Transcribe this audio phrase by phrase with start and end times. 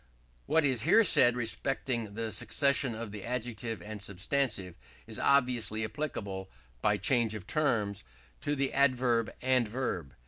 [0.47, 4.73] What is here said respecting the succession of the adjective and substantive
[5.05, 6.49] is obviously applicable,
[6.81, 8.03] by change of terms,
[8.41, 10.15] to the adverb and verb.